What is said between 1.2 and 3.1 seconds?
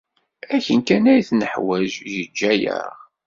t-neḥwaj, yejja-aɣ.